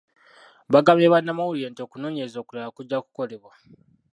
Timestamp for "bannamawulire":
1.13-1.67